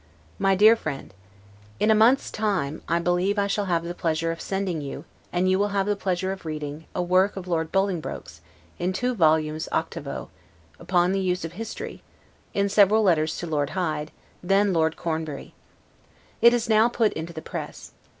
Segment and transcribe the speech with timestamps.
[0.39, 1.13] MY DEAR FRIEND:
[1.79, 5.47] In a month's time, I believe I shall have the pleasure of sending you, and
[5.47, 8.41] you will have the pleasure of reading, a work of Lord Bolingbroke's,
[8.79, 10.31] in two volumes octavo,
[10.79, 12.01] "Upon the Use of History,"
[12.51, 14.09] in several letters to Lord Hyde,
[14.41, 15.53] then Lord Cornbury.
[16.41, 17.91] It is now put into the press.